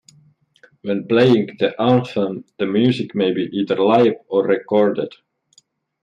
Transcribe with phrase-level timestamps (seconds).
[0.81, 5.13] When playing the anthem, the music may be either live or recorded.